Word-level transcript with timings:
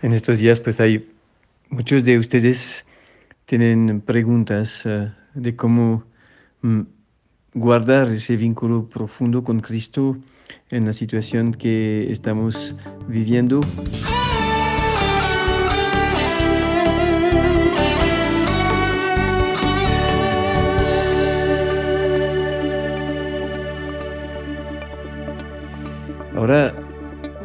En 0.00 0.12
estos 0.12 0.38
días 0.38 0.60
pues 0.60 0.78
hay 0.78 1.10
muchos 1.70 2.04
de 2.04 2.18
ustedes 2.18 2.86
tienen 3.46 4.00
preguntas 4.00 4.86
uh, 4.86 5.08
de 5.34 5.56
cómo 5.56 6.04
mm, 6.62 6.82
guardar 7.54 8.06
ese 8.08 8.36
vínculo 8.36 8.88
profundo 8.88 9.42
con 9.42 9.58
Cristo 9.58 10.16
en 10.70 10.86
la 10.86 10.92
situación 10.92 11.52
que 11.52 12.12
estamos 12.12 12.76
viviendo. 13.08 13.60
Ahora, 26.36 26.72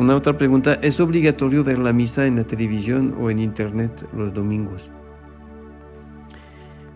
una 0.00 0.16
otra 0.16 0.38
pregunta, 0.38 0.78
¿es 0.80 0.98
obligatorio 0.98 1.62
ver 1.62 1.78
la 1.78 1.92
misa 1.92 2.24
en 2.26 2.36
la 2.36 2.44
televisión 2.44 3.14
o 3.20 3.30
en 3.30 3.38
internet 3.38 4.08
los 4.14 4.32
domingos? 4.32 4.88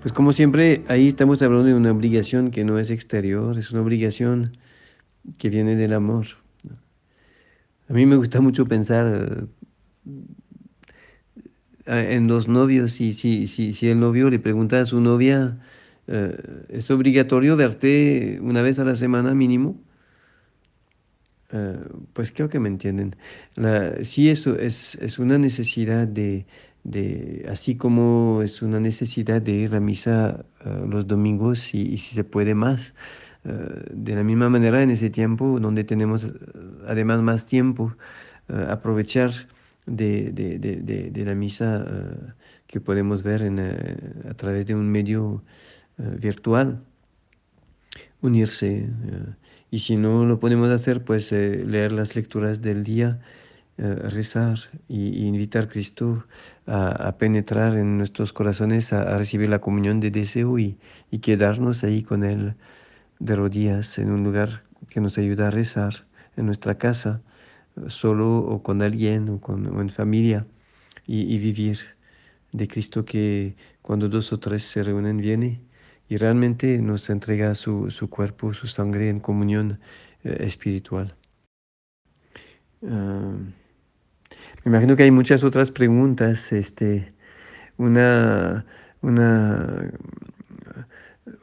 Pues 0.00 0.14
como 0.14 0.32
siempre, 0.32 0.82
ahí 0.88 1.08
estamos 1.08 1.42
hablando 1.42 1.66
de 1.66 1.74
una 1.74 1.92
obligación 1.92 2.50
que 2.50 2.64
no 2.64 2.78
es 2.78 2.90
exterior, 2.90 3.58
es 3.58 3.70
una 3.70 3.82
obligación 3.82 4.56
que 5.36 5.50
viene 5.50 5.76
del 5.76 5.92
amor. 5.92 6.24
A 7.90 7.92
mí 7.92 8.06
me 8.06 8.16
gusta 8.16 8.40
mucho 8.40 8.64
pensar 8.64 9.48
eh, 11.84 12.08
en 12.14 12.26
los 12.26 12.48
novios, 12.48 12.92
si, 12.92 13.12
si, 13.12 13.46
si, 13.46 13.74
si 13.74 13.88
el 13.90 14.00
novio 14.00 14.30
le 14.30 14.38
pregunta 14.38 14.80
a 14.80 14.86
su 14.86 15.00
novia, 15.00 15.58
eh, 16.06 16.64
¿es 16.70 16.90
obligatorio 16.90 17.54
verte 17.54 18.38
una 18.40 18.62
vez 18.62 18.78
a 18.78 18.84
la 18.86 18.94
semana 18.94 19.34
mínimo? 19.34 19.78
Eh, 21.54 21.78
pues 22.12 22.32
creo 22.32 22.48
que 22.48 22.58
me 22.58 22.68
entienden. 22.68 23.14
Sí, 24.02 24.28
eso 24.28 24.58
es, 24.58 25.18
una 25.18 25.38
necesidad 25.38 26.08
de, 26.08 26.46
así 27.48 27.76
como 27.76 28.42
es 28.42 28.60
una 28.62 28.80
necesidad 28.80 29.40
de 29.40 29.52
ir 29.52 29.74
a 29.74 29.80
misa 29.80 30.44
uh, 30.66 30.86
los 30.86 31.06
domingos 31.06 31.72
y, 31.74 31.96
si 31.96 32.14
se 32.14 32.24
puede 32.24 32.54
más. 32.54 32.94
Uh, 33.44 33.50
de 33.92 34.14
la 34.16 34.24
misma 34.24 34.48
manera, 34.48 34.82
en 34.82 34.90
ese 34.90 35.10
tiempo 35.10 35.60
donde 35.60 35.84
tenemos 35.84 36.26
además 36.88 37.22
más 37.22 37.46
tiempo, 37.46 37.94
aprovechar 38.48 39.30
de, 39.86 41.22
la 41.24 41.34
misa 41.34 41.86
que 42.66 42.80
podemos 42.80 43.22
ver 43.22 43.42
a 44.28 44.34
través 44.34 44.66
de 44.66 44.74
un 44.74 44.90
medio 44.90 45.42
virtual 45.98 46.82
unirse. 48.22 48.88
Y 49.74 49.80
si 49.80 49.96
no 49.96 50.24
lo 50.24 50.38
podemos 50.38 50.70
hacer, 50.70 51.02
pues 51.02 51.32
eh, 51.32 51.64
leer 51.66 51.90
las 51.90 52.14
lecturas 52.14 52.62
del 52.62 52.84
día, 52.84 53.18
uh, 53.78 54.08
rezar 54.08 54.56
y, 54.86 55.26
invitar 55.26 55.64
a 55.64 55.68
Cristo 55.68 56.26
a, 56.64 57.08
a, 57.08 57.18
penetrar 57.18 57.76
en 57.76 57.98
nuestros 57.98 58.32
corazones, 58.32 58.92
a, 58.92 59.02
a, 59.02 59.18
recibir 59.18 59.48
la 59.48 59.58
comunión 59.58 59.98
de 59.98 60.12
deseo 60.12 60.60
y, 60.60 60.78
y 61.10 61.18
quedarnos 61.18 61.82
ahí 61.82 62.04
con 62.04 62.22
Él 62.22 62.54
de 63.18 63.34
rodillas 63.34 63.98
en 63.98 64.12
un 64.12 64.22
lugar 64.22 64.62
que 64.90 65.00
nos 65.00 65.18
ayuda 65.18 65.48
a 65.48 65.50
rezar, 65.50 66.06
en 66.36 66.46
nuestra 66.46 66.78
casa, 66.78 67.20
solo 67.88 68.38
o 68.38 68.62
con 68.62 68.80
alguien 68.80 69.28
o, 69.28 69.40
con, 69.40 69.66
o 69.66 69.80
en 69.80 69.90
familia, 69.90 70.46
y, 71.04 71.34
y 71.34 71.38
vivir 71.38 71.80
de 72.52 72.68
Cristo 72.68 73.04
que 73.04 73.56
cuando 73.82 74.08
dos 74.08 74.32
o 74.32 74.38
tres 74.38 74.62
se 74.62 74.84
reúnen 74.84 75.16
viene 75.16 75.62
y 76.08 76.16
realmente 76.16 76.78
nos 76.78 77.10
entrega 77.10 77.54
su, 77.54 77.90
su 77.90 78.08
cuerpo, 78.10 78.54
su 78.54 78.66
sangre 78.66 79.08
en 79.08 79.20
comunión 79.20 79.80
eh, 80.24 80.36
espiritual. 80.40 81.14
Me 82.80 83.52
imagino 84.66 84.96
que 84.96 85.04
hay 85.04 85.10
muchas 85.10 85.44
otras 85.44 85.70
preguntas. 85.70 86.52
Este, 86.52 87.12
una, 87.78 88.64
una 89.00 89.90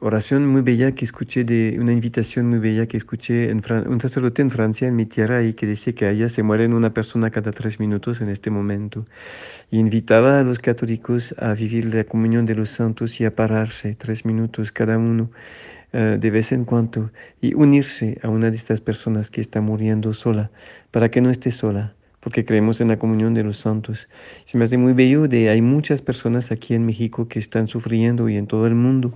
oración 0.00 0.46
muy 0.46 0.62
bella 0.62 0.92
que 0.92 1.04
escuché, 1.04 1.44
de 1.44 1.76
una 1.80 1.92
invitación 1.92 2.48
muy 2.48 2.58
bella 2.58 2.86
que 2.86 2.96
escuché 2.96 3.50
en 3.50 3.62
Fran 3.62 3.88
un 3.88 4.00
sacerdote 4.00 4.42
en 4.42 4.50
Francia, 4.50 4.86
en 4.86 4.96
mi 4.96 5.06
tierra, 5.06 5.42
y 5.44 5.54
que 5.54 5.66
dice 5.66 5.94
que 5.94 6.06
allá 6.06 6.28
se 6.28 6.42
muere 6.42 6.66
una 6.68 6.94
persona 6.94 7.30
cada 7.30 7.50
tres 7.52 7.80
minutos 7.80 8.20
en 8.20 8.28
este 8.28 8.50
momento. 8.50 9.06
Y 9.70 9.78
invitaba 9.78 10.40
a 10.40 10.42
los 10.44 10.58
católicos 10.58 11.34
a 11.38 11.54
vivir 11.54 11.92
la 11.92 12.04
comunión 12.04 12.46
de 12.46 12.54
los 12.54 12.70
santos 12.70 13.20
y 13.20 13.24
a 13.24 13.34
pararse 13.34 13.96
tres 13.96 14.24
minutos 14.24 14.72
cada 14.72 14.98
uno 14.98 15.30
uh, 15.92 16.18
de 16.18 16.30
vez 16.30 16.52
en 16.52 16.64
cuando 16.64 17.10
y 17.40 17.54
unirse 17.54 18.18
a 18.22 18.28
una 18.28 18.50
de 18.50 18.56
estas 18.56 18.80
personas 18.80 19.30
que 19.30 19.40
está 19.40 19.60
muriendo 19.60 20.14
sola, 20.14 20.50
para 20.90 21.10
que 21.10 21.20
no 21.20 21.30
esté 21.30 21.50
sola 21.50 21.94
porque 22.22 22.44
creemos 22.44 22.80
en 22.80 22.86
la 22.86 23.00
comunión 23.00 23.34
de 23.34 23.42
los 23.42 23.58
santos. 23.58 24.08
Se 24.46 24.56
me 24.56 24.64
hace 24.64 24.78
muy 24.78 24.92
bello 24.92 25.26
de 25.26 25.50
hay 25.50 25.60
muchas 25.60 26.02
personas 26.02 26.52
aquí 26.52 26.72
en 26.72 26.86
México 26.86 27.26
que 27.26 27.40
están 27.40 27.66
sufriendo 27.66 28.28
y 28.28 28.36
en 28.36 28.46
todo 28.46 28.68
el 28.68 28.76
mundo 28.76 29.12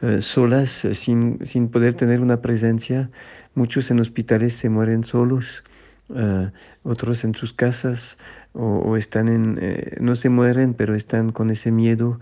uh, 0.00 0.22
solas 0.22 0.86
uh, 0.86 0.94
sin, 0.94 1.38
sin 1.44 1.68
poder 1.68 1.92
tener 1.92 2.20
una 2.20 2.40
presencia. 2.40 3.10
Muchos 3.54 3.90
en 3.90 4.00
hospitales 4.00 4.54
se 4.54 4.70
mueren 4.70 5.04
solos, 5.04 5.64
uh, 6.08 6.46
otros 6.82 7.24
en 7.24 7.34
sus 7.34 7.52
casas 7.52 8.16
o, 8.54 8.64
o 8.64 8.96
están 8.96 9.28
en, 9.28 9.58
eh, 9.60 9.98
no 10.00 10.14
se 10.14 10.30
mueren, 10.30 10.72
pero 10.72 10.94
están 10.94 11.32
con 11.32 11.50
ese 11.50 11.70
miedo, 11.70 12.18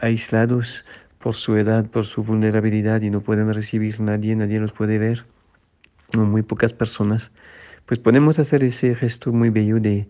aislados 0.00 0.84
por 1.18 1.34
su 1.34 1.56
edad, 1.56 1.86
por 1.86 2.04
su 2.04 2.22
vulnerabilidad 2.22 3.00
y 3.00 3.10
no 3.10 3.22
pueden 3.22 3.52
recibir 3.52 4.00
nadie, 4.00 4.36
nadie 4.36 4.60
los 4.60 4.72
puede 4.72 4.98
ver, 4.98 5.24
muy 6.14 6.42
pocas 6.42 6.72
personas 6.72 7.32
pues 7.86 8.00
podemos 8.00 8.38
hacer 8.38 8.64
ese 8.64 8.94
gesto 8.94 9.32
muy 9.32 9.50
bello 9.50 9.80
de 9.80 10.08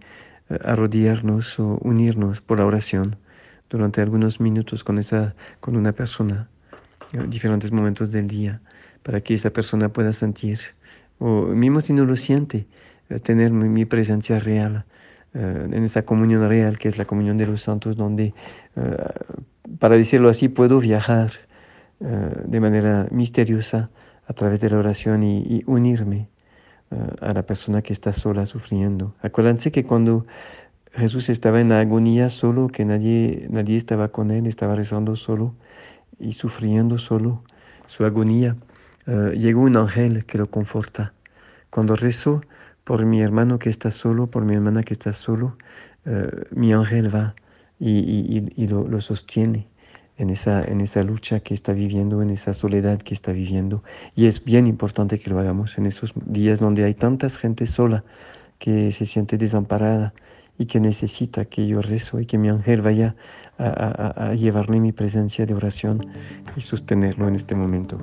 uh, 0.51 0.55
arrodillarnos 0.65 1.59
o 1.59 1.79
unirnos 1.83 2.41
por 2.41 2.59
la 2.59 2.67
oración 2.67 3.17
durante 3.69 4.01
algunos 4.01 4.41
minutos 4.41 4.85
con, 4.85 4.99
esa, 4.99 5.35
con 5.61 5.77
una 5.77 5.93
persona, 5.93 6.49
en 7.13 7.31
diferentes 7.31 7.73
momentos 7.73 8.13
del 8.13 8.29
día, 8.29 8.61
para 9.03 9.21
que 9.21 9.35
esa 9.35 9.51
persona 9.51 9.89
pueda 9.89 10.13
sentir, 10.13 10.61
o 11.19 11.47
mismo 11.47 11.81
si 11.81 11.93
no 11.93 12.05
lo 12.05 12.17
siente, 12.17 12.67
uh, 13.11 13.19
tener 13.19 13.51
mi, 13.51 13.85
presencia 13.85 14.39
real, 14.39 14.85
en 15.37 15.83
esa 15.83 16.03
comunión 16.03 16.49
real 16.49 16.79
que 16.79 16.87
es 16.87 16.97
la 16.97 17.07
comunión 17.07 17.37
de 17.37 17.49
los 17.49 17.63
santos, 17.63 17.97
donde, 17.97 18.35
para 19.81 19.97
decirlo 19.97 20.29
así, 20.29 20.47
puedo 20.49 20.79
viajar 20.79 21.33
de 21.99 22.61
manera 22.61 23.09
misteriosa 23.11 23.91
a 24.29 24.33
través 24.33 24.61
de 24.61 24.71
la 24.71 24.79
oración 24.79 25.25
y 25.25 25.65
unirme 25.67 26.29
a 27.21 27.33
la 27.33 27.43
persona 27.43 27.83
que 27.83 27.93
está 27.93 28.13
sola 28.13 28.47
sufriendo. 28.47 29.15
Acuérdense 29.23 29.73
que 29.73 29.85
cuando 29.85 30.27
Jesús 30.93 31.29
estaba 31.29 31.61
en 31.61 31.73
agonía 31.73 32.31
solo, 32.31 32.69
que 32.69 32.85
nadie, 32.85 33.47
nadie 33.51 33.77
estaba 33.77 34.09
con 34.09 34.31
él, 34.31 34.47
estaba 34.47 34.77
rezando 34.77 35.17
solo 35.17 35.55
y 36.21 36.35
sufriendo 36.35 36.99
solo 36.99 37.43
su 37.87 38.05
agonía, 38.05 38.57
uh, 39.07 39.31
llegó 39.31 39.63
un 39.63 39.77
ángel 39.77 40.25
que 40.25 40.39
lo 40.39 40.51
conforta. 40.51 41.13
Cuando 41.71 41.97
rezo 41.97 42.43
por 42.85 43.05
mi 43.05 43.21
hermano 43.21 43.59
que 43.59 43.71
está 43.71 43.91
solo, 43.91 44.29
por 44.29 44.45
mi 44.45 44.55
hermana 44.55 44.85
que 44.85 44.95
está 44.95 45.13
solo, 45.13 45.57
uh, 46.07 46.11
mi 46.53 46.73
ángel 46.73 47.13
va 47.13 47.35
y, 47.81 47.91
y, 47.91 48.53
y 48.55 48.69
lo, 48.69 48.87
lo 48.87 49.01
sostiene 49.01 49.67
en 50.17 50.31
esa, 50.31 50.63
en 50.63 50.81
esa 50.81 51.03
lucha 51.03 51.41
que 51.41 51.55
está 51.55 51.73
viviendo, 51.73 52.23
en 52.23 52.31
esa 52.31 52.53
soledad 52.53 53.01
que 53.01 53.15
está 53.15 53.33
viviendo. 53.33 53.83
Y 54.15 54.27
es 54.27 54.45
bien 54.45 54.67
importante 54.67 55.19
que 55.19 55.31
lo 55.31 55.39
hagamos 55.39 55.79
en 55.79 55.87
esos 55.87 56.13
días 56.27 56.61
donde 56.61 56.85
hay 56.85 56.95
tantas 56.95 57.37
gente 57.37 57.67
sola 57.67 58.05
que 58.59 58.93
se 58.93 59.07
siente 59.07 59.37
desamparada 59.39 60.15
y 60.59 60.67
que 60.67 60.79
necesita 60.79 61.45
que 61.47 61.67
yo 61.67 61.83
rezo 61.83 62.21
y 62.21 62.27
que 62.27 62.39
mi 62.39 62.49
ángel 62.49 62.81
vaya 62.81 63.17
a, 63.59 63.65
a, 63.67 64.29
a 64.31 64.35
llevarle 64.35 64.79
mi 64.81 64.93
presencia 64.93 65.47
de 65.47 65.55
oración 65.55 66.07
y 66.57 66.61
sostenerlo 66.61 67.27
en 67.29 67.35
este 67.35 67.55
momento. 67.55 67.99